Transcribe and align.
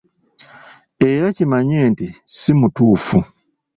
Era 1.11 1.27
kimanye 1.35 1.79
nti 1.91 2.07
si 2.37 2.51
mutuufu. 2.59 3.17